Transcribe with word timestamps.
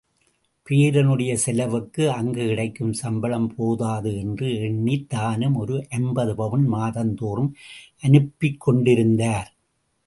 பேரனுடைய 0.69 1.33
செலவுக்கு 1.33 2.11
அங்குக் 2.11 2.47
கிடைக்கும் 2.47 2.93
சம்பளம் 2.93 3.47
போதாது 3.55 4.17
என்று 4.17 4.55
எண்ணித் 4.55 5.09
தானும் 5.09 5.55
ஒரு 5.55 5.85
ஐம்பது 5.89 6.35
பவுன் 6.35 6.65
மாதந்தோறும் 6.67 7.55
அனுப்பிக்கொண்டிருந்தார். 8.07 9.49